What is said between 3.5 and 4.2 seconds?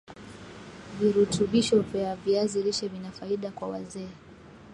kwa wazee